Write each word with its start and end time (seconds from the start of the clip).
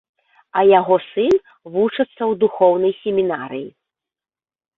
А 0.59 0.61
яго 0.79 0.95
сын 1.09 1.35
вучыцца 1.73 2.07
ў 2.07 2.33
духоўнай 2.45 2.93
семінарыі. 3.03 3.69